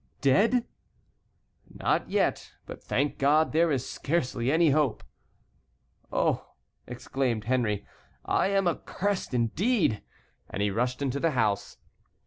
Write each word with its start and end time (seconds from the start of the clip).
"Dead?" 0.21 0.65
"Not 1.71 2.09
yet, 2.09 2.53
but, 2.65 2.83
thank 2.83 3.19
God, 3.19 3.51
there 3.51 3.71
is 3.71 3.87
scarcely 3.87 4.51
any 4.51 4.71
hope." 4.71 5.03
"Oh!" 6.11 6.53
exclaimed 6.87 7.43
Henry, 7.43 7.85
"I 8.25 8.47
am 8.47 8.67
accursed 8.67 9.31
indeed!" 9.31 10.01
and 10.49 10.63
he 10.63 10.71
rushed 10.71 11.03
into 11.03 11.19
the 11.19 11.29
house. 11.37 11.77